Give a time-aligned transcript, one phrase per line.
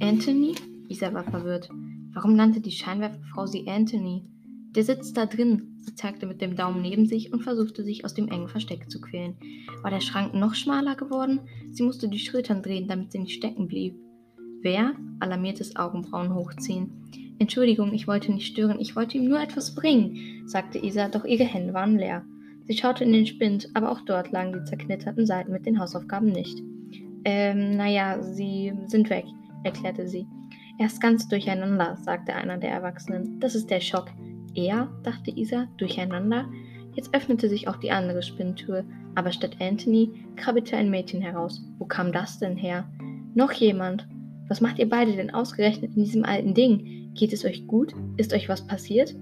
[0.00, 0.54] Anthony?
[0.88, 1.70] Isa war verwirrt.
[2.12, 4.24] Warum nannte die Scheinwerferfrau sie Anthony?
[4.70, 5.78] Der sitzt da drin.
[5.80, 9.00] Sie zeigte mit dem Daumen neben sich und versuchte sich aus dem engen Versteck zu
[9.00, 9.36] quälen.
[9.82, 11.40] War der Schrank noch schmaler geworden?
[11.70, 13.94] Sie musste die Schultern drehen, damit sie nicht stecken blieb.
[14.60, 14.92] Wer?
[15.18, 16.90] Alarmiertes Augenbrauen hochziehen.
[17.38, 21.44] Entschuldigung, ich wollte nicht stören, ich wollte ihm nur etwas bringen, sagte Isa, doch ihre
[21.44, 22.24] Hände waren leer.
[22.66, 26.28] Sie schaute in den Spind, aber auch dort lagen die zerknitterten Seiten mit den Hausaufgaben
[26.28, 26.60] nicht.
[27.24, 29.24] Ähm, naja, sie sind weg
[29.66, 30.26] erklärte sie.
[30.78, 33.38] Er ist ganz durcheinander, sagte einer der Erwachsenen.
[33.40, 34.10] Das ist der Schock.
[34.54, 36.48] Er, dachte Isa, durcheinander?
[36.94, 41.62] Jetzt öffnete sich auch die andere Spinntür, aber statt Anthony krabbelte ein Mädchen heraus.
[41.78, 42.88] Wo kam das denn her?
[43.34, 44.08] Noch jemand.
[44.48, 47.12] Was macht ihr beide denn ausgerechnet in diesem alten Ding?
[47.14, 47.92] Geht es euch gut?
[48.16, 49.14] Ist euch was passiert?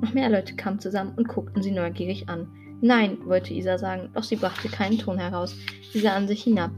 [0.00, 2.46] Noch mehr Leute kamen zusammen und guckten sie neugierig an.
[2.80, 5.56] Nein, wollte Isa sagen, doch sie brachte keinen Ton heraus.
[5.92, 6.70] Sie sah an sich hinab.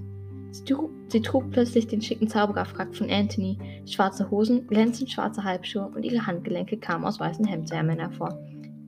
[0.51, 5.91] Sie trug, sie trug plötzlich den schicken Zaubererfrack von Anthony, schwarze Hosen, glänzend schwarze Halbschuhe
[5.95, 8.39] und ihre Handgelenke kamen aus weißen Hemdsärmeln hervor.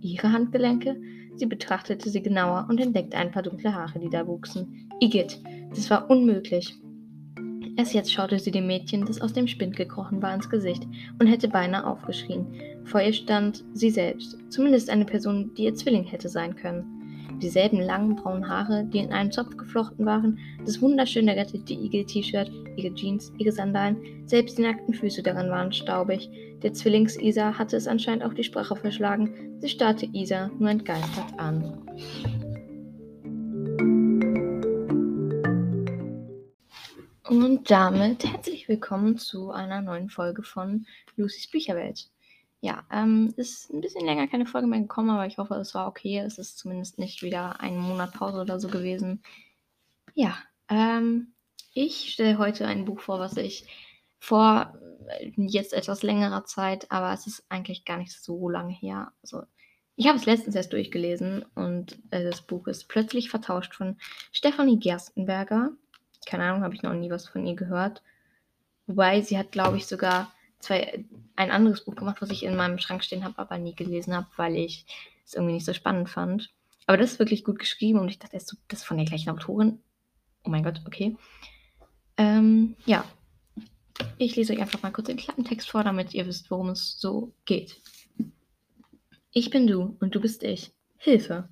[0.00, 0.97] Ihre Handgelenke?
[1.37, 4.89] Sie betrachtete sie genauer und entdeckte ein paar dunkle Haare, die da wuchsen.
[5.00, 6.75] Igitt, das war unmöglich.
[7.77, 10.87] Erst jetzt schaute sie dem Mädchen, das aus dem Spind gekrochen war, ins Gesicht
[11.19, 12.47] und hätte beinahe aufgeschrien.
[12.84, 17.02] Vor ihr stand sie selbst, zumindest eine Person, die ihr Zwilling hätte sein können
[17.43, 22.95] dieselben langen braunen Haare, die in einen Zopf geflochten waren, das wunderschöne rettete Igel-T-Shirt, ihre
[22.95, 26.31] Jeans, ihre Sandalen, selbst die nackten Füße daran waren staubig.
[26.62, 29.59] Der Zwillings-Isa hatte es anscheinend auch die Sprache verschlagen.
[29.61, 31.83] Sie starrte Isa nur entgeistert an.
[37.29, 42.12] Und damit herzlich willkommen zu einer neuen Folge von Lucys Bücherwelt.
[42.65, 45.89] Ja, ähm, ist ein bisschen länger keine Folge mehr gekommen, aber ich hoffe, es war
[45.89, 46.21] okay.
[46.21, 49.21] Es ist zumindest nicht wieder ein Monat Pause oder so gewesen.
[50.15, 50.37] Ja,
[50.69, 51.35] ähm,
[51.75, 53.67] ich stelle heute ein Buch vor, was ich
[54.21, 59.12] vor äh, jetzt etwas längerer Zeit, aber es ist eigentlich gar nicht so lange her.
[59.22, 59.43] Also,
[59.97, 63.97] ich habe es letztens erst durchgelesen und äh, das Buch ist plötzlich vertauscht von
[64.31, 65.72] Stefanie Gerstenberger.
[66.27, 68.05] Keine Ahnung, habe ich noch nie was von ihr gehört.
[68.87, 71.05] Wobei sie hat, glaube ich, sogar zwei,
[71.37, 74.28] ein anderes Buch gemacht, was ich in meinem Schrank stehen habe, aber nie gelesen habe,
[74.37, 74.87] weil ich
[75.27, 76.50] es irgendwie nicht so spannend fand.
[76.87, 79.81] Aber das ist wirklich gut geschrieben und ich dachte das ist von der gleichen Autorin.
[80.45, 81.17] Oh mein Gott, okay.
[82.17, 83.05] Ähm, ja.
[84.19, 87.34] Ich lese euch einfach mal kurz den Klappentext vor, damit ihr wisst, worum es so
[87.45, 87.81] geht.
[89.31, 90.72] Ich bin du und du bist ich.
[90.97, 91.49] Hilfe!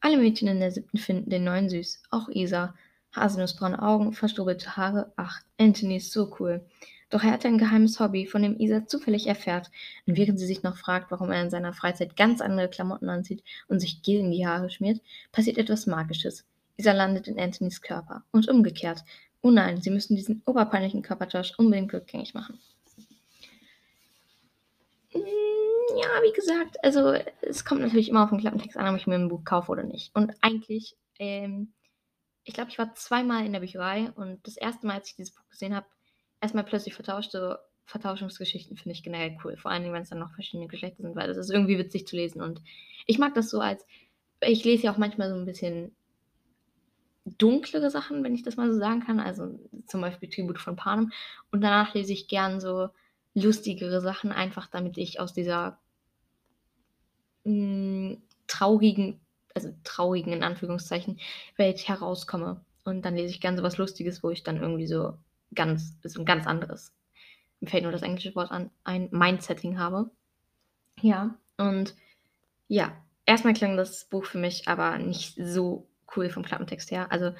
[0.00, 2.02] Alle Mädchen in der siebten finden den neuen süß.
[2.10, 2.74] Auch Isa.
[3.14, 5.12] Haselnussbraune Augen, verstrubbelte Haare.
[5.16, 6.66] Ach, Anthony ist so cool.
[7.10, 9.70] Doch er hat ein geheimes Hobby, von dem Isa zufällig erfährt.
[10.06, 13.42] Und während sie sich noch fragt, warum er in seiner Freizeit ganz andere Klamotten anzieht
[13.68, 15.00] und sich Gel in die Haare schmiert,
[15.32, 16.44] passiert etwas Magisches.
[16.76, 18.24] Isa landet in Anthonys Körper.
[18.32, 19.04] Und umgekehrt.
[19.42, 22.58] Oh nein, sie müssen diesen oberpeinlichen Körpertausch unbedingt rückgängig machen.
[25.12, 25.22] Hm,
[25.96, 27.12] ja, wie gesagt, also
[27.42, 29.84] es kommt natürlich immer auf den Klappentext an, ob ich mir ein Buch kaufe oder
[29.84, 30.14] nicht.
[30.16, 31.72] Und eigentlich, ähm,
[32.42, 35.34] ich glaube, ich war zweimal in der Bücherei und das erste Mal, als ich dieses
[35.34, 35.86] Buch gesehen habe,
[36.44, 39.56] erstmal plötzlich vertauschte Vertauschungsgeschichten finde ich generell cool.
[39.56, 42.16] Vor allem, wenn es dann noch verschiedene Geschlechter sind, weil das ist irgendwie witzig zu
[42.16, 42.40] lesen.
[42.40, 42.62] Und
[43.06, 43.86] ich mag das so als,
[44.40, 45.94] ich lese ja auch manchmal so ein bisschen
[47.24, 49.20] dunklere Sachen, wenn ich das mal so sagen kann.
[49.20, 51.12] Also zum Beispiel Tribut von Panem.
[51.50, 52.88] Und danach lese ich gern so
[53.34, 55.78] lustigere Sachen, einfach damit ich aus dieser
[57.44, 59.20] mh, mm, traurigen,
[59.54, 61.18] also traurigen in Anführungszeichen,
[61.56, 62.64] Welt herauskomme.
[62.84, 65.14] Und dann lese ich gern so was Lustiges, wo ich dann irgendwie so
[65.54, 66.92] ganz, ist ein ganz anderes.
[67.60, 70.10] Mir fällt nur das englische Wort an, ein Mindsetting habe.
[71.00, 71.94] Ja, und
[72.68, 72.92] ja,
[73.26, 77.10] erstmal klang das Buch für mich aber nicht so cool vom Klappentext her.
[77.10, 77.32] Also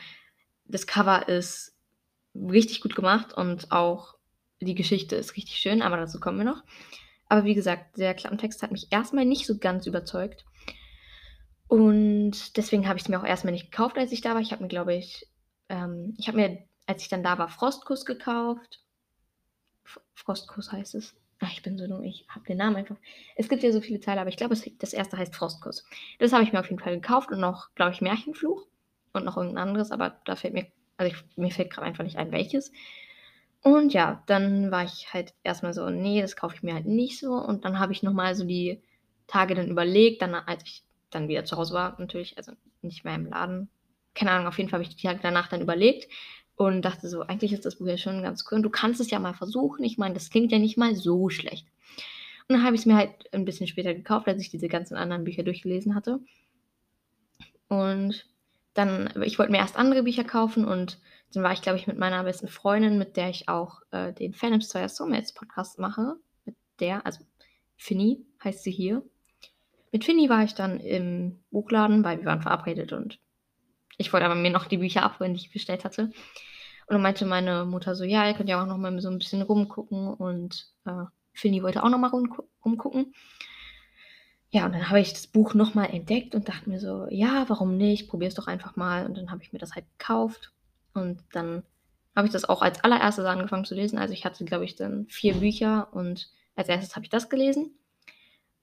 [0.66, 1.76] das Cover ist
[2.34, 4.14] richtig gut gemacht und auch
[4.60, 6.62] die Geschichte ist richtig schön, aber dazu kommen wir noch.
[7.28, 10.44] Aber wie gesagt, der Klappentext hat mich erstmal nicht so ganz überzeugt.
[11.68, 14.40] Und deswegen habe ich es mir auch erstmal nicht gekauft, als ich da war.
[14.40, 15.26] Ich habe mir, glaube ich,
[15.68, 18.80] ähm, ich habe mir als ich dann da war, Frostkuss gekauft.
[20.14, 21.14] Frostkuss heißt es.
[21.40, 22.96] Ach, ich bin so dumm, ich habe den Namen einfach.
[23.36, 25.84] Es gibt ja so viele Teile, aber ich glaube, das erste heißt Frostkuss.
[26.18, 28.66] Das habe ich mir auf jeden Fall gekauft und noch, glaube ich, Märchenfluch
[29.12, 30.66] und noch irgendein anderes, aber da fällt mir,
[30.96, 32.72] also ich, mir fällt gerade einfach nicht ein, welches.
[33.62, 37.18] Und ja, dann war ich halt erstmal so, nee, das kaufe ich mir halt nicht
[37.18, 37.32] so.
[37.32, 38.82] Und dann habe ich nochmal so die
[39.26, 42.52] Tage dann überlegt, dann, als ich dann wieder zu Hause war, natürlich, also
[42.82, 43.70] nicht mehr im Laden.
[44.14, 46.08] Keine Ahnung, auf jeden Fall habe ich die Tage danach dann überlegt,
[46.56, 48.56] und dachte so, eigentlich ist das Buch ja schon ganz cool.
[48.56, 49.84] Und du kannst es ja mal versuchen.
[49.84, 51.66] Ich meine, das klingt ja nicht mal so schlecht.
[52.48, 54.96] Und dann habe ich es mir halt ein bisschen später gekauft, als ich diese ganzen
[54.96, 56.20] anderen Bücher durchgelesen hatte.
[57.68, 58.26] Und
[58.74, 60.98] dann, ich wollte mir erst andere Bücher kaufen und
[61.32, 64.34] dann war ich, glaube ich, mit meiner besten Freundin, mit der ich auch äh, den
[64.34, 67.24] Phantoms Toya Soulmates Podcast mache, mit der, also
[67.76, 69.02] Finny heißt sie hier.
[69.90, 73.18] Mit Finny war ich dann im Buchladen, weil wir waren verabredet und
[73.96, 76.04] ich wollte aber mir noch die Bücher abholen, die ich bestellt hatte.
[76.86, 79.18] Und dann meinte meine Mutter so, ja, ihr könnt ja auch noch mal so ein
[79.18, 82.10] bisschen rumgucken und äh, Finny wollte auch noch mal
[82.64, 83.14] rumgucken.
[84.50, 87.44] Ja, und dann habe ich das Buch noch mal entdeckt und dachte mir so, ja,
[87.48, 88.08] warum nicht?
[88.08, 89.06] Probier es doch einfach mal.
[89.06, 90.52] Und dann habe ich mir das halt gekauft
[90.92, 91.64] und dann
[92.14, 93.98] habe ich das auch als allererstes angefangen zu lesen.
[93.98, 97.76] Also ich hatte, glaube ich, dann vier Bücher und als erstes habe ich das gelesen.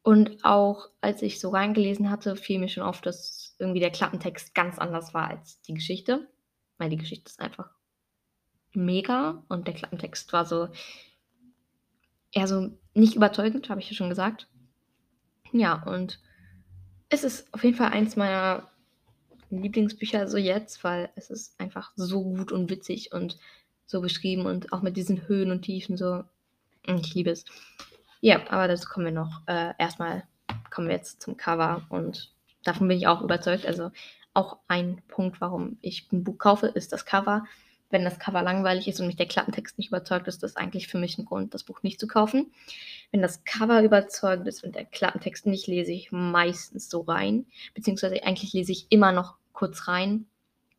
[0.04, 4.56] Und auch als ich so reingelesen hatte, fiel mir schon auf, dass irgendwie der Klappentext
[4.56, 6.28] ganz anders war als die Geschichte.
[6.78, 7.70] Weil die Geschichte ist einfach
[8.74, 10.70] mega und der Klappentext war so
[12.32, 14.48] eher so nicht überzeugend, habe ich ja schon gesagt.
[15.52, 16.20] Ja, und
[17.10, 18.72] es ist auf jeden Fall eins meiner
[19.50, 23.38] Lieblingsbücher so jetzt, weil es ist einfach so gut und witzig und
[23.86, 26.24] so beschrieben und auch mit diesen Höhen und Tiefen so.
[26.88, 27.46] Ich liebe es.
[28.22, 29.42] Ja, aber dazu kommen wir noch.
[29.48, 30.24] Äh, erstmal
[30.70, 32.32] kommen wir jetzt zum Cover und
[32.64, 33.66] davon bin ich auch überzeugt.
[33.66, 33.92] Also
[34.34, 37.44] auch ein Punkt, warum ich ein Buch kaufe, ist das Cover
[37.92, 40.98] wenn das Cover langweilig ist und mich der Klappentext nicht überzeugt, ist das eigentlich für
[40.98, 42.52] mich ein Grund, das Buch nicht zu kaufen.
[43.12, 47.46] Wenn das Cover überzeugend ist und der Klappentext nicht, lese ich meistens so rein.
[47.74, 50.26] Beziehungsweise eigentlich lese ich immer noch kurz rein,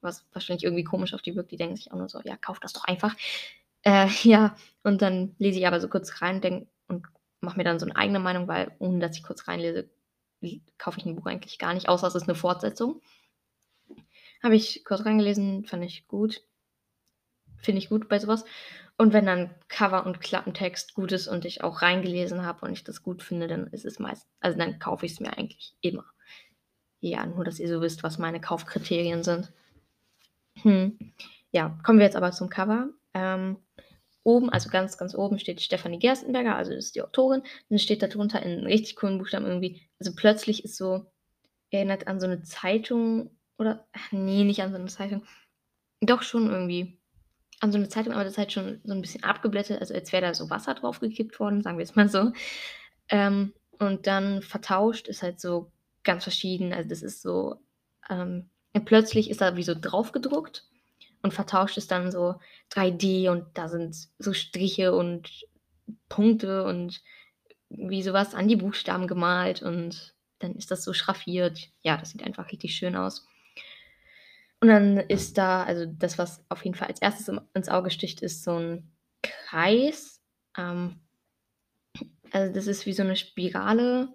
[0.01, 1.53] was wahrscheinlich irgendwie komisch auf die wirkt.
[1.53, 3.15] Die denken sich auch nur so, ja, kauf das doch einfach.
[3.83, 7.07] Äh, ja, und dann lese ich aber so kurz rein denk, und
[7.43, 9.91] mache mir dann so eine eigene Meinung, weil ohne dass ich kurz reinlese,
[10.79, 13.01] kaufe ich ein Buch eigentlich gar nicht, außer es ist eine Fortsetzung.
[14.43, 16.43] Habe ich kurz reingelesen, fand ich gut.
[17.59, 18.45] Finde ich gut bei sowas.
[18.97, 22.85] Und wenn dann Cover und Klappentext gut ist und ich auch reingelesen habe und ich
[22.85, 26.05] das gut finde, dann ist es meist, also dann kaufe ich es mir eigentlich immer.
[27.01, 29.53] Ja, nur dass ihr so wisst, was meine Kaufkriterien sind.
[30.63, 30.99] Hm.
[31.51, 32.89] Ja, kommen wir jetzt aber zum Cover.
[33.15, 33.57] Ähm,
[34.25, 37.43] oben, also ganz, ganz oben steht Stefanie Gerstenberger, also ist die Autorin.
[37.69, 41.07] Dann steht darunter in richtig coolen Buchstaben irgendwie, also plötzlich ist so,
[41.71, 45.23] erinnert an so eine Zeitung oder, ach nee, nicht an so eine Zeitung.
[46.01, 46.99] Doch schon irgendwie
[47.61, 50.13] an so eine Zeitung, aber das ist halt schon so ein bisschen abgeblättert, also als
[50.13, 52.33] wäre da so Wasser drauf gekippt worden, sagen wir es mal so.
[53.09, 55.71] Ähm, und dann vertauscht ist halt so
[56.05, 56.73] ganz verschieden.
[56.73, 57.57] Also das ist so,
[58.09, 58.51] ähm,
[58.85, 60.67] plötzlich ist da wie so drauf gedruckt
[61.23, 62.37] und vertauscht ist dann so
[62.71, 65.47] 3D und da sind so Striche und
[66.09, 67.01] Punkte und
[67.69, 71.71] wie sowas an die Buchstaben gemalt und dann ist das so schraffiert.
[71.83, 73.27] Ja, das sieht einfach richtig schön aus.
[74.61, 78.21] Und dann ist da, also das, was auf jeden Fall als erstes ins Auge sticht,
[78.21, 78.93] ist so ein
[79.23, 80.21] Kreis.
[80.57, 81.01] Ähm,
[82.31, 84.15] also das ist wie so eine Spirale,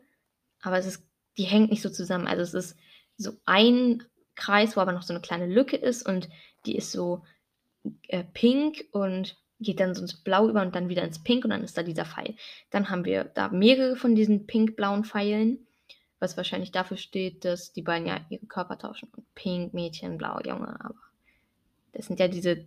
[0.62, 1.08] aber es ist,
[1.38, 2.28] die hängt nicht so zusammen.
[2.28, 2.78] Also es ist
[3.18, 4.04] so ein
[4.38, 6.30] Kreis, wo aber noch so eine kleine Lücke ist und
[6.66, 7.24] die ist so
[8.08, 11.50] äh, pink und geht dann so ins Blau über und dann wieder ins Pink und
[11.50, 12.36] dann ist da dieser Pfeil.
[12.70, 15.68] Dann haben wir da mehrere von diesen pink-blauen Pfeilen
[16.20, 19.10] was wahrscheinlich dafür steht, dass die beiden ja ihre Körper tauschen.
[19.36, 20.96] Pink, Mädchen, Blau, Junge, aber
[21.94, 22.66] das sind ja diese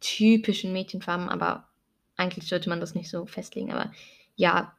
[0.00, 1.68] typischen Mädchenfarben, aber
[2.16, 3.72] eigentlich sollte man das nicht so festlegen.
[3.72, 3.92] Aber
[4.36, 4.76] ja,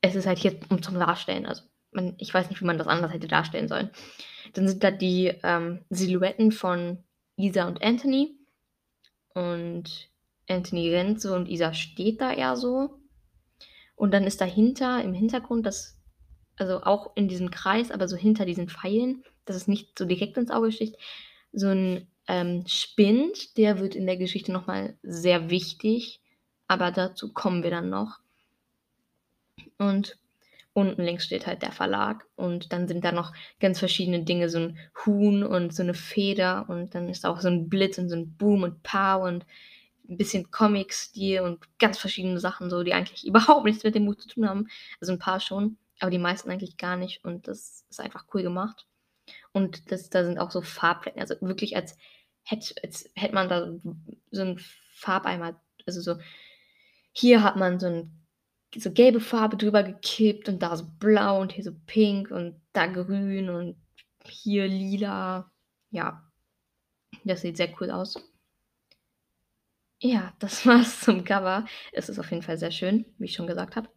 [0.00, 1.46] es ist halt hier um zum Darstellen.
[1.46, 3.90] Also man, ich weiß nicht, wie man das anders hätte darstellen sollen.
[4.54, 6.98] Dann sind da die ähm, Silhouetten von
[7.36, 8.34] Isa und Anthony.
[9.34, 10.10] Und
[10.48, 12.98] Anthony rennt so und Isa steht da eher so.
[13.94, 15.98] Und dann ist dahinter, im Hintergrund, das,
[16.56, 20.36] also auch in diesem Kreis, aber so hinter diesen Pfeilen, dass es nicht so direkt
[20.36, 20.96] ins Auge sticht,
[21.52, 26.20] so ein ähm, Spind, der wird in der Geschichte nochmal sehr wichtig,
[26.68, 28.18] aber dazu kommen wir dann noch.
[29.78, 30.16] Und
[30.74, 34.58] unten links steht halt der Verlag und dann sind da noch ganz verschiedene Dinge, so
[34.58, 38.16] ein Huhn und so eine Feder und dann ist auch so ein Blitz und so
[38.16, 39.44] ein Boom und Pow und
[40.08, 44.16] ein bisschen Comic-Stil und ganz verschiedene Sachen, so, die eigentlich überhaupt nichts mit dem Buch
[44.16, 44.68] zu tun haben.
[45.00, 47.24] Also ein paar schon, aber die meisten eigentlich gar nicht.
[47.24, 48.86] Und das ist einfach cool gemacht.
[49.52, 51.96] Und das, da sind auch so Farbpläne, also wirklich als
[52.44, 53.72] hätte, als hätte man da
[54.30, 54.60] so ein
[54.94, 56.16] Farbeimer, also so,
[57.12, 58.21] hier hat man so ein
[58.76, 62.86] so gelbe Farbe drüber gekippt und da so blau und hier so pink und da
[62.86, 63.76] grün und
[64.24, 65.50] hier lila.
[65.90, 66.30] Ja,
[67.24, 68.16] das sieht sehr cool aus.
[70.00, 71.66] Ja, das war's zum Cover.
[71.92, 73.88] Es ist auf jeden Fall sehr schön, wie ich schon gesagt habe.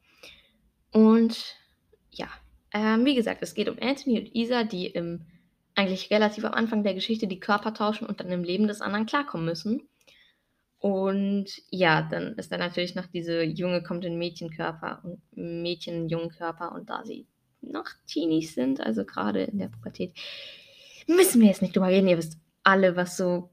[0.91, 1.55] Und
[2.12, 2.29] ja,
[2.72, 5.25] ähm, wie gesagt, es geht um Anthony und Isa, die im
[5.75, 9.05] eigentlich relativ am Anfang der Geschichte die Körper tauschen und dann im Leben des anderen
[9.05, 9.89] klarkommen müssen.
[10.85, 16.09] Und ja, dann ist da natürlich noch diese Junge kommt in Mädchenkörper und Mädchen in
[16.09, 17.25] jungen Körper und da sie
[17.61, 20.13] noch Teenies sind, also gerade in der Pubertät,
[21.07, 22.07] müssen wir jetzt nicht drüber reden.
[22.07, 23.49] Ihr wisst alle, was so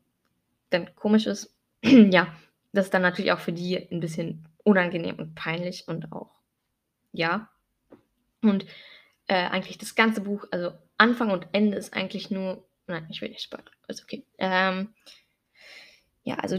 [0.69, 1.57] dann komisch ist.
[1.83, 2.37] ja,
[2.75, 6.35] das ist dann natürlich auch für die ein bisschen unangenehm und peinlich und auch,
[7.13, 7.49] ja.
[8.43, 8.67] Und
[9.27, 13.31] äh, eigentlich das ganze Buch, also Anfang und Ende ist eigentlich nur, nein, ich will
[13.31, 14.23] nicht spoilern, ist okay.
[14.37, 14.93] Ähm,
[16.25, 16.59] ja, also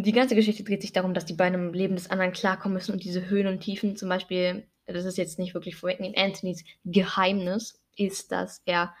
[0.00, 2.92] die ganze Geschichte dreht sich darum, dass die beiden im Leben des anderen klarkommen müssen
[2.92, 7.78] und diese Höhen und Tiefen, zum Beispiel, das ist jetzt nicht wirklich vorwegnehmen, Anthonys Geheimnis
[7.96, 8.94] ist, dass er,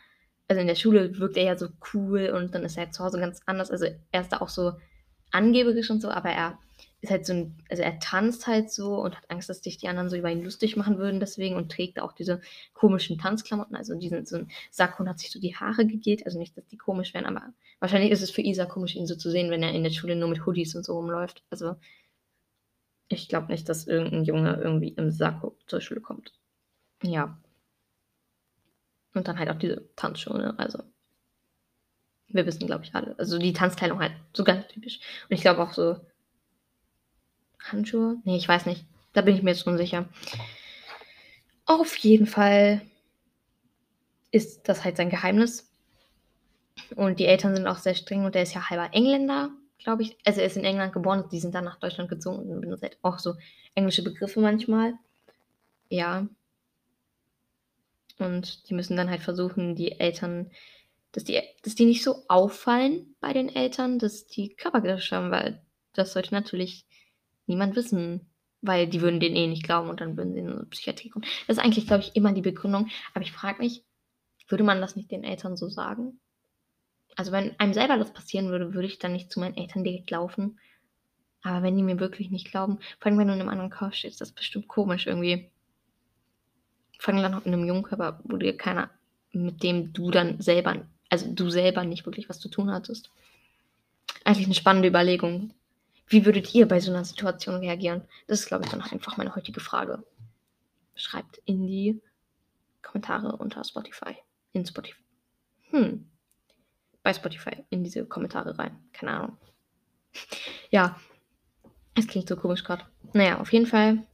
[0.48, 3.18] also in der Schule wirkt er ja so cool und dann ist er zu Hause
[3.18, 4.72] ganz anders, also er ist da auch so
[5.30, 6.58] angeberisch und so, aber er
[7.02, 9.88] ist halt so ein, also er tanzt halt so und hat Angst, dass sich die
[9.88, 12.40] anderen so über ihn lustig machen würden deswegen und trägt auch diese
[12.74, 16.38] komischen Tanzklamotten, also diesen so ein Sack und hat sich so die Haare gegelt, also
[16.38, 19.30] nicht, dass die komisch wären, aber wahrscheinlich ist es für Isa komisch, ihn so zu
[19.30, 21.42] sehen, wenn er in der Schule nur mit Hoodies und so rumläuft.
[21.50, 21.74] Also
[23.08, 26.32] ich glaube nicht, dass irgendein Junge irgendwie im Sakko zur Schule kommt.
[27.02, 27.36] Ja.
[29.12, 30.54] Und dann halt auch diese Tanzschuhe, ne?
[30.56, 30.84] also
[32.28, 33.18] wir wissen, glaube ich, alle.
[33.18, 35.00] Also die Tanzkleidung halt, so ganz typisch.
[35.28, 36.00] Und ich glaube auch so
[37.64, 38.18] Handschuhe?
[38.24, 38.84] Nee, ich weiß nicht.
[39.12, 40.08] Da bin ich mir jetzt unsicher.
[41.64, 42.82] Auf jeden Fall
[44.30, 45.70] ist das halt sein Geheimnis.
[46.96, 50.16] Und die Eltern sind auch sehr streng und er ist ja halber Engländer, glaube ich.
[50.24, 52.98] Also er ist in England geboren, die sind dann nach Deutschland gezogen und benutzen halt
[53.02, 53.34] auch so
[53.74, 54.94] englische Begriffe manchmal.
[55.88, 56.26] Ja.
[58.18, 60.50] Und die müssen dann halt versuchen, die Eltern,
[61.12, 65.62] dass die, dass die nicht so auffallen bei den Eltern, dass die Körpergeschirr haben, weil
[65.92, 66.86] das sollte natürlich
[67.46, 70.64] niemand wissen, weil die würden denen eh nicht glauben und dann würden sie in eine
[70.66, 71.24] Psychiatrie kommen.
[71.46, 72.88] Das ist eigentlich, glaube ich, immer die Begründung.
[73.12, 73.84] Aber ich frage mich,
[74.48, 76.20] würde man das nicht den Eltern so sagen?
[77.16, 80.10] Also wenn einem selber das passieren würde, würde ich dann nicht zu meinen Eltern direkt
[80.10, 80.58] laufen.
[81.42, 83.94] Aber wenn die mir wirklich nicht glauben, vor allem wenn du in einem anderen Körper
[83.94, 85.50] stehst, das ist bestimmt komisch irgendwie.
[86.98, 88.90] Vor allem dann auch in einem jungen Körper, wo dir keiner,
[89.32, 93.10] mit dem du dann selber, also du selber nicht wirklich was zu tun hattest.
[94.24, 95.52] Eigentlich eine spannende Überlegung.
[96.12, 98.02] Wie würdet ihr bei so einer Situation reagieren?
[98.26, 100.04] Das ist, glaube ich, dann einfach meine heutige Frage.
[100.94, 102.02] Schreibt in die
[102.82, 104.16] Kommentare unter Spotify.
[104.52, 105.00] In Spotify.
[105.70, 106.06] Hm.
[107.02, 108.76] Bei Spotify in diese Kommentare rein.
[108.92, 109.38] Keine Ahnung.
[110.70, 111.00] ja.
[111.94, 112.84] Es klingt so komisch gerade.
[113.14, 114.06] Naja, auf jeden Fall.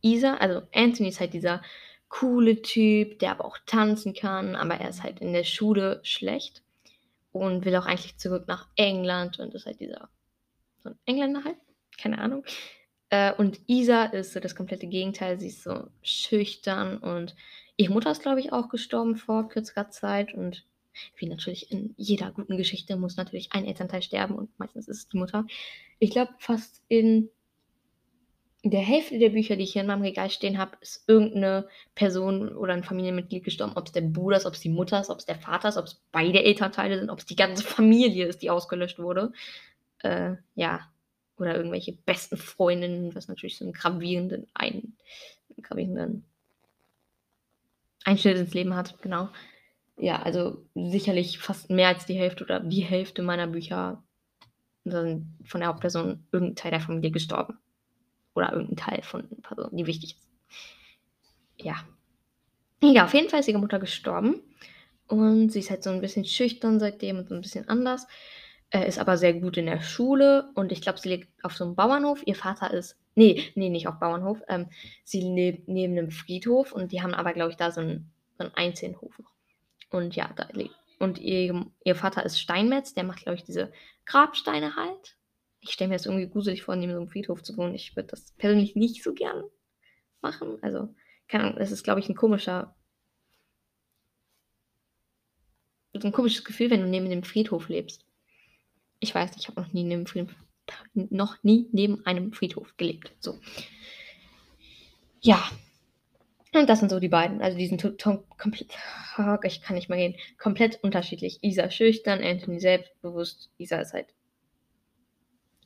[0.00, 1.60] Isa, also Anthony ist halt dieser
[2.08, 6.62] coole Typ, der aber auch tanzen kann, aber er ist halt in der Schule schlecht
[7.32, 10.08] und will auch eigentlich zurück nach England und ist halt dieser
[10.84, 11.56] so ein Engländer halt,
[11.98, 12.44] keine Ahnung.
[13.10, 15.40] Äh, und Isa ist so das komplette Gegenteil.
[15.40, 17.34] Sie ist so schüchtern und
[17.76, 20.34] ihre Mutter ist, glaube ich, auch gestorben vor kürzerer Zeit.
[20.34, 20.64] Und
[21.16, 25.08] wie natürlich in jeder guten Geschichte muss natürlich ein Elternteil sterben und meistens ist es
[25.08, 25.46] die Mutter.
[25.98, 27.30] Ich glaube, fast in
[28.62, 32.56] der Hälfte der Bücher, die ich hier in meinem Regal stehen habe, ist irgendeine Person
[32.56, 33.74] oder ein Familienmitglied gestorben.
[33.76, 35.76] Ob es der Bruder ist, ob es die Mutter ist, ob es der Vater ist,
[35.76, 39.32] ob es beide Elternteile sind, ob es die ganze Familie ist, die ausgelöscht wurde
[40.04, 40.80] äh, ja,
[41.36, 44.96] oder irgendwelche besten Freundinnen, was natürlich so einen gravierenden, ein,
[45.62, 46.24] gravierenden
[48.04, 49.30] Einschnitt ins Leben hat, genau.
[49.96, 54.02] Ja, also sicherlich fast mehr als die Hälfte oder die Hälfte meiner Bücher
[54.84, 57.58] sind von der Hauptperson irgendein Teil der Familie gestorben.
[58.34, 60.28] Oder irgendein Teil von einer Person, die wichtig ist.
[61.56, 61.76] Ja.
[62.82, 64.42] Ja, auf jeden Fall ist ihre Mutter gestorben.
[65.06, 68.06] Und sie ist halt so ein bisschen schüchtern seitdem und so ein bisschen anders.
[68.74, 71.62] Äh, ist aber sehr gut in der Schule und ich glaube, sie lebt auf so
[71.62, 72.26] einem Bauernhof.
[72.26, 74.42] Ihr Vater ist, nee, nee, nicht auf Bauernhof.
[74.48, 74.68] Ähm,
[75.04, 78.42] sie lebt neben einem Friedhof und die haben aber, glaube ich, da so einen, so
[78.42, 79.22] einen Einzelhof.
[79.90, 80.74] Und ja, da lebt.
[80.98, 83.72] Und ihr, ihr Vater ist Steinmetz, der macht, glaube ich, diese
[84.06, 85.18] Grabsteine halt.
[85.60, 87.76] Ich stelle mir das irgendwie gruselig vor, neben so einem Friedhof zu wohnen.
[87.76, 89.44] Ich würde das persönlich nicht so gern
[90.20, 90.58] machen.
[90.62, 90.92] Also,
[91.28, 92.74] keine Ahnung, das ist, glaube ich, ein komischer.
[95.92, 98.04] So ein komisches Gefühl, wenn du neben dem Friedhof lebst.
[99.04, 100.34] Ich weiß, ich habe noch nie neben Friedhof,
[100.94, 103.12] noch nie neben einem Friedhof gelebt.
[103.20, 103.38] So.
[105.20, 105.44] Ja.
[106.54, 107.42] Und das sind so die beiden.
[107.42, 108.70] Also die sind komplett,
[109.18, 111.38] oh, ich kann nicht mal gehen, komplett unterschiedlich.
[111.42, 113.50] Isa schüchtern, Anthony selbstbewusst.
[113.58, 114.06] Isa ist halt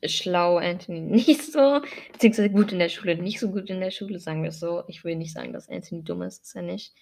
[0.03, 1.79] schlau, Anthony nicht so.
[2.11, 4.83] Beziehungsweise gut in der Schule, nicht so gut in der Schule, sagen wir es so.
[4.87, 6.93] Ich will nicht sagen, dass Anthony dumm ist, ist er nicht.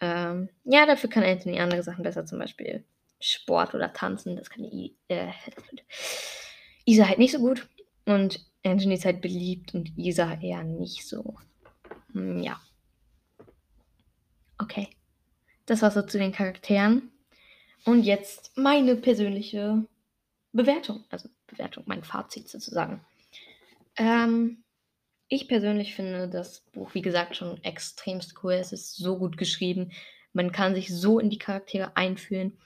[0.00, 2.82] Ähm, ja, dafür kann Anthony andere Sachen besser, zum Beispiel
[3.20, 4.36] Sport oder Tanzen.
[4.36, 5.32] Das kann I, äh,
[6.84, 7.68] Isa halt nicht so gut.
[8.04, 11.36] Und Anthony ist halt beliebt und Isa eher nicht so.
[12.12, 12.60] Hm, ja.
[14.58, 14.88] Okay.
[15.66, 17.10] Das war so zu den Charakteren.
[17.84, 19.84] Und jetzt meine persönliche
[20.52, 21.04] Bewertung.
[21.10, 23.04] Also Bewertung, mein Fazit sozusagen.
[23.96, 24.64] Ähm,
[25.28, 28.54] ich persönlich finde das Buch, wie gesagt, schon extremst cool.
[28.54, 29.92] Es ist so gut geschrieben.
[30.32, 32.58] Man kann sich so in die Charaktere einfühlen.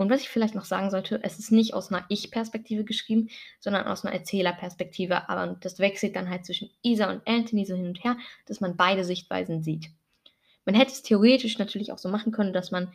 [0.00, 3.28] Und was ich vielleicht noch sagen sollte, es ist nicht aus einer Ich-Perspektive geschrieben,
[3.58, 5.28] sondern aus einer Erzählerperspektive.
[5.28, 8.16] Aber das wechselt dann halt zwischen Isa und Anthony so hin und her,
[8.46, 9.90] dass man beide Sichtweisen sieht.
[10.64, 12.94] Man hätte es theoretisch natürlich auch so machen können, dass man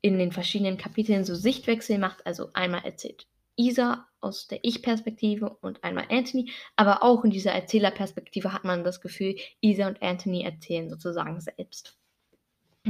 [0.00, 2.24] in den verschiedenen Kapiteln so Sichtwechsel macht.
[2.26, 6.52] Also einmal erzählt Isa aus der Ich-Perspektive und einmal Anthony.
[6.74, 11.98] Aber auch in dieser Erzählerperspektive hat man das Gefühl, Isa und Anthony erzählen sozusagen selbst.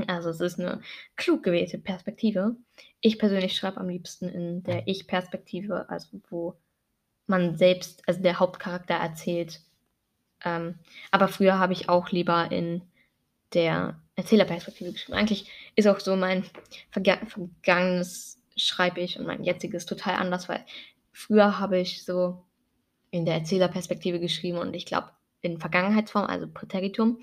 [0.07, 0.81] Also es ist eine
[1.17, 2.57] klug gewählte Perspektive.
[3.01, 6.55] Ich persönlich schreibe am liebsten in der Ich-Perspektive, also wo
[7.27, 9.61] man selbst, also der Hauptcharakter erzählt.
[10.45, 10.79] Ähm,
[11.11, 12.83] aber früher habe ich auch lieber in
[13.55, 15.19] der Erzählerperspektive geschrieben.
[15.19, 16.45] Eigentlich ist auch so mein
[16.91, 20.65] Verga vergangenes schreibe ich und mein jetziges total anders, weil
[21.13, 22.43] früher habe ich so
[23.11, 25.11] in der Erzählerperspektive geschrieben und ich glaube
[25.43, 27.21] in Vergangenheitsform, also Präteritum.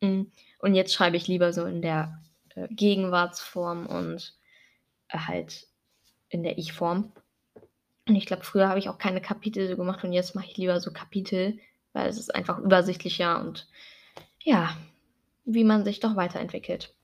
[0.00, 0.22] Mm,
[0.60, 2.22] und jetzt schreibe ich lieber so in der
[2.54, 4.34] äh, Gegenwartsform und
[5.08, 5.66] äh, halt
[6.28, 7.12] in der Ich-Form.
[8.06, 10.56] Und ich glaube, früher habe ich auch keine Kapitel so gemacht und jetzt mache ich
[10.56, 11.58] lieber so Kapitel,
[11.92, 13.68] weil es ist einfach übersichtlicher und
[14.42, 14.76] ja,
[15.44, 16.94] wie man sich doch weiterentwickelt.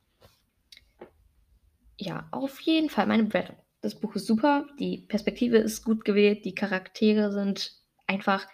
[1.99, 3.57] Ja, auf jeden Fall meine Bewertung.
[3.81, 7.73] Das Buch ist super, die Perspektive ist gut gewählt, die Charaktere sind
[8.07, 8.47] einfach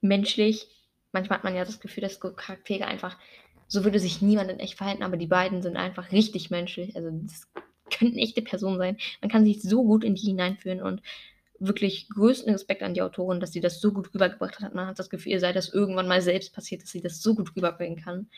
[0.00, 0.68] menschlich.
[1.12, 3.16] Manchmal hat man ja das Gefühl, dass Charaktere einfach
[3.68, 6.96] so würde sich niemand in echt verhalten, aber die beiden sind einfach richtig menschlich.
[6.96, 7.48] Also das
[7.90, 8.96] könnten echte Personen sein.
[9.20, 11.02] Man kann sich so gut in die hineinführen und
[11.58, 14.74] wirklich größten Respekt an die Autorin, dass sie das so gut rübergebracht hat.
[14.74, 17.34] Man hat das Gefühl, ihr sei das irgendwann mal selbst passiert, dass sie das so
[17.34, 18.28] gut rüberbringen kann.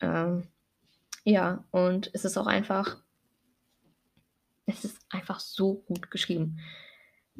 [0.00, 0.44] Ähm,
[1.24, 2.98] ja, und es ist auch einfach,
[4.66, 6.60] es ist einfach so gut geschrieben.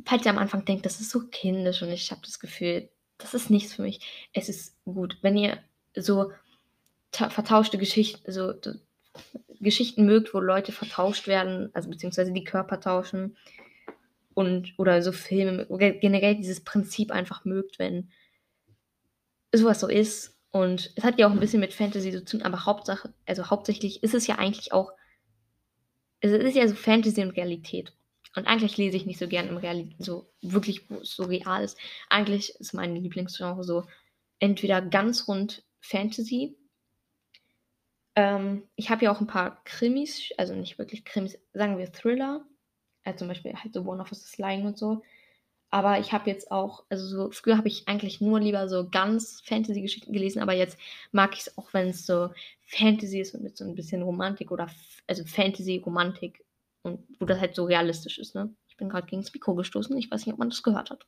[0.04, 3.34] Falls ihr am Anfang denkt, das ist so kindisch und ich habe das Gefühl, das
[3.34, 4.28] ist nichts für mich.
[4.32, 5.18] Es ist gut.
[5.22, 5.58] Wenn ihr
[5.94, 6.32] so
[7.12, 8.54] vertauschte Geschichten, so
[9.60, 13.36] Geschichten mögt, wo Leute vertauscht werden, also beziehungsweise die Körper tauschen
[14.34, 15.66] und oder so Filme,
[16.00, 18.10] generell dieses Prinzip einfach mögt, wenn
[19.52, 20.36] sowas so ist.
[20.52, 24.02] Und es hat ja auch ein bisschen mit Fantasy zu tun, aber Hauptsache, also hauptsächlich
[24.02, 24.92] ist es ja eigentlich auch,
[26.22, 27.92] also es ist ja so Fantasy und Realität.
[28.36, 31.64] Und eigentlich lese ich nicht so gern im Realität, so wirklich, wo es so real
[31.64, 31.76] ist.
[32.08, 33.84] Eigentlich ist mein Lieblingsgenre so
[34.38, 36.56] entweder ganz rund Fantasy
[38.20, 42.44] ähm, ich habe ja auch ein paar Krimis, also nicht wirklich Krimis, sagen wir Thriller.
[43.04, 45.02] Also zum Beispiel halt so One of Us Lying und so.
[45.70, 49.40] Aber ich habe jetzt auch, also so, früher habe ich eigentlich nur lieber so ganz
[49.46, 50.76] Fantasy-Geschichten gelesen, aber jetzt
[51.12, 52.30] mag ich es auch, wenn es so
[52.66, 54.68] Fantasy ist und mit so ein bisschen Romantik oder,
[55.06, 56.44] also Fantasy-Romantik
[56.82, 58.52] und wo das halt so realistisch ist, ne?
[58.68, 61.06] Ich bin gerade gegen das Mikro gestoßen, ich weiß nicht, ob man das gehört hat.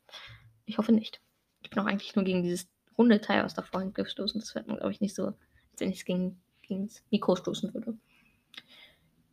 [0.64, 1.20] Ich hoffe nicht.
[1.62, 4.68] Ich bin auch eigentlich nur gegen dieses runde Teil aus der Vorhand gestoßen, das hört
[4.68, 7.96] man, glaube ich, nicht so, als wenn ich es gegen ins Mikro stoßen würde.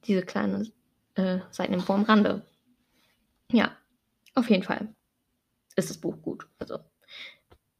[0.05, 0.71] Diese kleine
[1.15, 2.45] äh, Seiteninfo am Rande.
[3.51, 3.75] Ja,
[4.35, 4.93] auf jeden Fall
[5.75, 6.47] ist das Buch gut.
[6.59, 6.79] Also,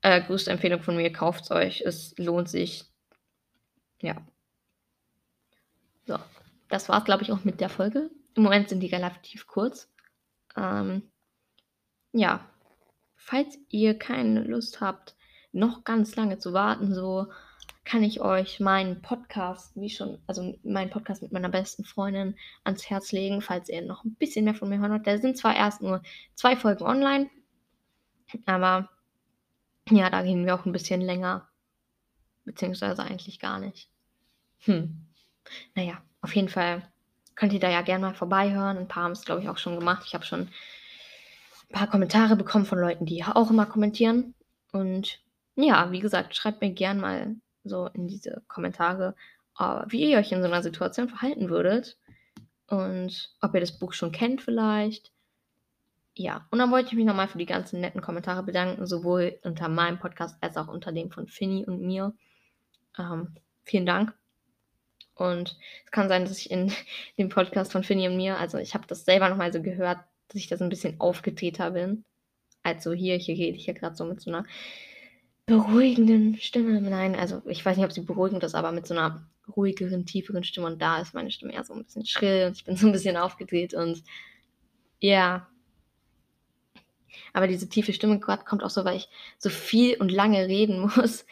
[0.01, 1.81] äh, größte Empfehlung von mir, kauft es euch.
[1.81, 2.85] Es lohnt sich.
[4.01, 4.15] Ja.
[6.05, 6.17] So,
[6.69, 8.09] das war es, glaube ich, auch mit der Folge.
[8.35, 9.91] Im Moment sind die relativ kurz.
[10.55, 11.11] Ähm,
[12.13, 12.49] ja,
[13.15, 15.15] falls ihr keine Lust habt,
[15.51, 17.31] noch ganz lange zu warten, so
[17.89, 22.87] kann ich euch meinen Podcast, wie schon, also meinen Podcast mit meiner besten Freundin ans
[22.87, 25.07] Herz legen, falls ihr noch ein bisschen mehr von mir hören wollt.
[25.07, 26.03] Da sind zwar erst nur
[26.35, 27.31] zwei Folgen online,
[28.45, 28.89] aber
[29.89, 31.49] ja, da gehen wir auch ein bisschen länger.
[32.45, 33.89] Beziehungsweise eigentlich gar nicht.
[34.65, 35.07] Hm.
[35.73, 36.87] Naja, auf jeden Fall
[37.33, 38.77] könnt ihr da ja gerne mal vorbeihören.
[38.77, 40.03] Ein paar haben es, glaube ich, auch schon gemacht.
[40.05, 44.35] Ich habe schon ein paar Kommentare bekommen von Leuten, die auch immer kommentieren.
[44.73, 45.23] Und
[45.55, 47.35] ja, wie gesagt, schreibt mir gerne mal
[47.69, 49.15] so in diese Kommentare,
[49.59, 51.97] uh, wie ihr euch in so einer Situation verhalten würdet
[52.67, 55.11] und ob ihr das Buch schon kennt vielleicht.
[56.15, 59.69] Ja, und dann wollte ich mich nochmal für die ganzen netten Kommentare bedanken, sowohl unter
[59.69, 62.13] meinem Podcast als auch unter dem von Finny und mir.
[62.97, 64.13] Ähm, vielen Dank.
[65.15, 66.71] Und es kann sein, dass ich in
[67.17, 70.35] dem Podcast von Finny und mir, also ich habe das selber nochmal so gehört, dass
[70.35, 72.03] ich das ein bisschen aufgetreter bin.
[72.63, 74.45] Also hier, hier rede ich ja gerade so mit so einer
[75.49, 76.79] beruhigenden Stimme.
[76.81, 80.43] Nein, also ich weiß nicht, ob sie beruhigend ist, aber mit so einer ruhigeren, tieferen
[80.43, 80.67] Stimme.
[80.67, 82.93] Und da ist meine Stimme eher so ein bisschen schrill und ich bin so ein
[82.93, 84.03] bisschen aufgedreht und
[84.99, 85.47] ja.
[87.33, 91.25] Aber diese tiefe Stimme kommt auch so, weil ich so viel und lange reden muss.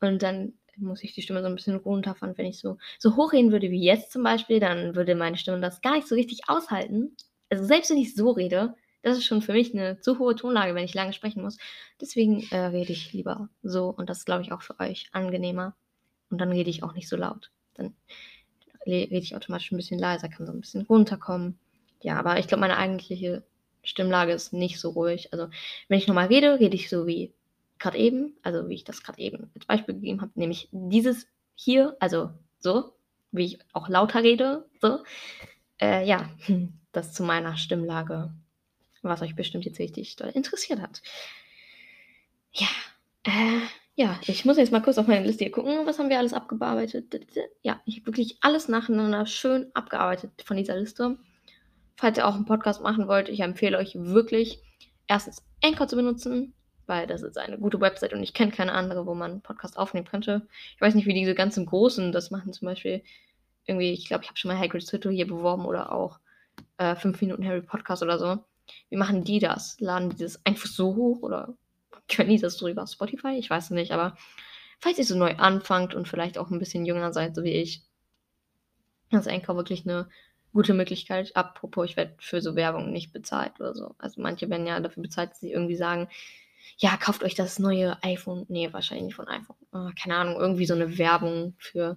[0.00, 2.36] Und dann muss ich die Stimme so ein bisschen runterfahren.
[2.36, 5.60] Wenn ich so, so hoch reden würde wie jetzt zum Beispiel, dann würde meine Stimme
[5.60, 7.16] das gar nicht so richtig aushalten.
[7.50, 10.74] Also selbst wenn ich so rede, das ist schon für mich eine zu hohe Tonlage,
[10.74, 11.58] wenn ich lange sprechen muss.
[12.00, 15.74] Deswegen äh, rede ich lieber so und das ist, glaube ich, auch für euch angenehmer.
[16.30, 17.50] Und dann rede ich auch nicht so laut.
[17.74, 17.94] Dann
[18.86, 21.58] rede ich automatisch ein bisschen leiser, kann so ein bisschen runterkommen.
[22.00, 23.42] ja, aber ich glaube, meine eigentliche
[23.84, 25.32] Stimmlage ist nicht so ruhig.
[25.32, 25.48] Also,
[25.88, 27.32] wenn ich nochmal rede, rede ich so wie
[27.78, 31.96] gerade eben, also wie ich das gerade eben als Beispiel gegeben habe, nämlich dieses hier,
[31.98, 32.94] also so,
[33.32, 35.02] wie ich auch lauter rede, so.
[35.80, 36.30] Äh, ja,
[36.92, 38.32] das zu meiner Stimmlage,
[39.02, 41.02] was euch bestimmt jetzt richtig interessiert hat.
[42.52, 42.68] Ja,
[43.24, 43.60] äh,
[43.94, 45.86] ja, ich muss jetzt mal kurz auf meine Liste hier gucken.
[45.86, 47.14] Was haben wir alles abgearbeitet?
[47.62, 51.18] Ja, ich habe wirklich alles nacheinander schön abgearbeitet von dieser Liste.
[51.96, 54.60] Falls ihr auch einen Podcast machen wollt, ich empfehle euch wirklich,
[55.08, 56.54] erstens Anchor zu benutzen,
[56.86, 59.76] weil das ist eine gute Website und ich kenne keine andere, wo man einen Podcast
[59.76, 60.48] aufnehmen könnte.
[60.74, 63.02] Ich weiß nicht, wie diese ganzen Großen das machen, zum Beispiel
[63.66, 66.18] irgendwie, ich glaube, ich habe schon mal Hagrid's Hütte hier beworben oder auch
[66.78, 68.42] äh, 5 Minuten Harry Podcast oder so.
[68.90, 69.78] Wie machen die das?
[69.80, 71.54] Laden die das einfach so hoch oder
[72.08, 73.36] können die das so über Spotify?
[73.38, 74.16] Ich weiß es nicht, aber
[74.80, 77.82] falls ihr so neu anfangt und vielleicht auch ein bisschen jünger seid, so wie ich,
[79.10, 80.08] ist Anchor wirklich eine
[80.52, 81.34] gute Möglichkeit.
[81.36, 83.94] Apropos, ich werde für so Werbung nicht bezahlt oder so.
[83.98, 86.08] Also manche werden ja dafür bezahlt, dass sie irgendwie sagen,
[86.78, 88.46] ja, kauft euch das neue iPhone.
[88.48, 89.56] Nee, wahrscheinlich nicht von iPhone.
[89.72, 91.96] Oh, keine Ahnung, irgendwie so eine Werbung für,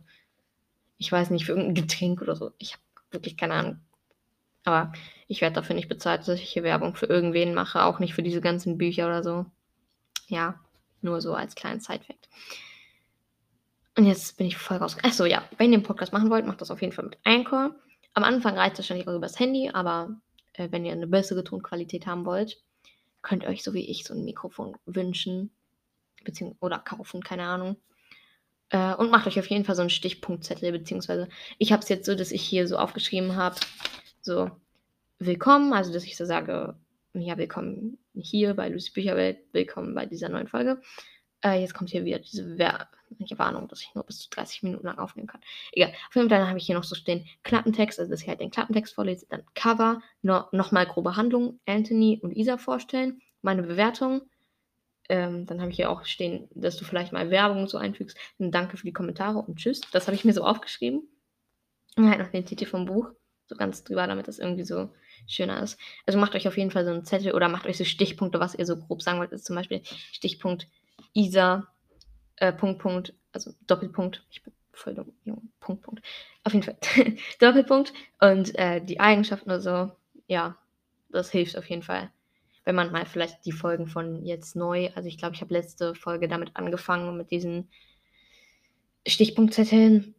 [0.97, 2.51] ich weiß nicht, für irgendein Getränk oder so.
[2.57, 3.79] Ich habe wirklich keine Ahnung.
[4.63, 4.93] Aber
[5.27, 8.23] ich werde dafür nicht bezahlt, dass ich hier Werbung für irgendwen mache, auch nicht für
[8.23, 9.45] diese ganzen Bücher oder so.
[10.27, 10.59] Ja,
[11.01, 12.29] nur so als kleinen Side-Fact.
[13.97, 14.97] Und jetzt bin ich voll raus.
[15.03, 17.75] Achso, ja, wenn ihr einen Podcast machen wollt, macht das auf jeden Fall mit Anchor.
[18.13, 20.17] Am Anfang reicht wahrscheinlich auch übers Handy, aber
[20.53, 22.61] äh, wenn ihr eine bessere Tonqualität haben wollt,
[23.21, 25.51] könnt ihr euch so wie ich so ein Mikrofon wünschen
[26.23, 27.77] beziehungsweise oder kaufen, keine Ahnung.
[28.69, 32.05] Äh, und macht euch auf jeden Fall so einen Stichpunktzettel, beziehungsweise ich habe es jetzt
[32.05, 33.55] so, dass ich hier so aufgeschrieben habe,
[34.21, 34.51] so
[35.19, 36.75] willkommen, also dass ich so sage,
[37.13, 40.81] ja, willkommen hier bei Lucy's Bücherwelt, willkommen bei dieser neuen Folge.
[41.43, 44.97] Äh, jetzt kommt hier wieder diese Warnung, dass ich nur bis zu 30 Minuten lang
[44.97, 45.41] aufnehmen kann.
[45.71, 45.93] Egal.
[46.09, 48.51] Auf jeden Fall habe ich hier noch so stehen Klappentext, also dass ich halt den
[48.51, 54.21] Klappentext vorlese, dann Cover, no, nochmal grobe Handlung, Anthony und Isa vorstellen, meine Bewertung.
[55.07, 58.17] Ähm, dann habe ich hier auch stehen, dass du vielleicht mal Werbung so einfügst.
[58.39, 59.81] Dann danke für die Kommentare und tschüss.
[59.91, 61.07] Das habe ich mir so aufgeschrieben.
[61.95, 63.11] Und halt noch den Titel vom Buch.
[63.47, 64.89] So ganz drüber, damit das irgendwie so
[65.27, 65.79] schöner ist.
[66.05, 68.55] Also macht euch auf jeden Fall so einen Zettel oder macht euch so Stichpunkte, was
[68.55, 69.31] ihr so grob sagen wollt.
[69.31, 69.81] Ist zum Beispiel
[70.11, 70.67] Stichpunkt
[71.13, 71.67] Isa,
[72.37, 74.25] äh, Punkt, Punkt, also Doppelpunkt.
[74.31, 75.41] Ich bin voll dumm, Junge.
[75.59, 76.01] Punkt, Punkt.
[76.43, 76.77] Auf jeden Fall.
[77.39, 77.93] Doppelpunkt.
[78.19, 79.91] Und äh, die Eigenschaften oder so,
[80.27, 80.57] ja,
[81.09, 82.11] das hilft auf jeden Fall.
[82.63, 85.93] Wenn man mal vielleicht die Folgen von jetzt neu, also ich glaube, ich habe letzte
[85.93, 87.69] Folge damit angefangen, mit diesen
[89.07, 90.15] Stichpunktzetteln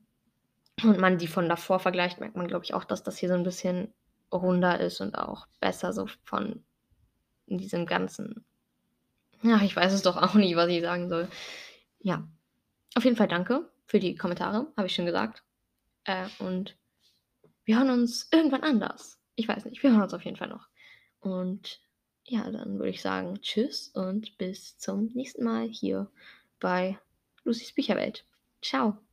[0.83, 3.35] und man die von davor vergleicht, merkt man, glaube ich, auch, dass das hier so
[3.35, 3.93] ein bisschen
[4.33, 6.63] runder ist und auch besser so von
[7.47, 8.45] diesem ganzen.
[9.43, 11.29] Ja, ich weiß es doch auch nicht, was ich sagen soll.
[12.01, 12.27] Ja,
[12.95, 15.43] auf jeden Fall danke für die Kommentare, habe ich schon gesagt.
[16.05, 16.77] Äh, und
[17.65, 19.19] wir hören uns irgendwann anders.
[19.35, 20.69] Ich weiß nicht, wir hören uns auf jeden Fall noch.
[21.21, 21.81] Und
[22.25, 26.11] ja, dann würde ich sagen, tschüss und bis zum nächsten Mal hier
[26.59, 26.99] bei
[27.45, 28.25] Lucy's Bücherwelt.
[28.63, 29.06] Ciao.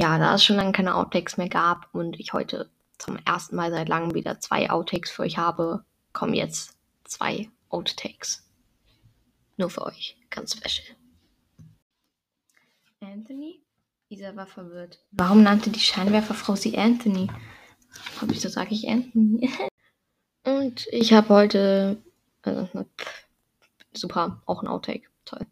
[0.00, 3.70] Ja, da es schon lange keine Outtakes mehr gab und ich heute zum ersten Mal
[3.70, 5.84] seit langem wieder zwei Outtakes für euch habe,
[6.14, 8.48] kommen jetzt zwei Outtakes.
[9.58, 10.96] Nur für euch, ganz special.
[13.00, 13.60] Anthony?
[14.08, 15.00] Isa war verwirrt.
[15.10, 17.30] Warum nannte die Scheinwerferfrau sie Anthony?
[18.22, 19.50] Wieso sage ich Anthony?
[20.44, 21.98] Und ich habe heute.
[22.40, 22.86] Also,
[23.92, 25.10] super, auch ein Outtake.
[25.26, 25.46] Toll.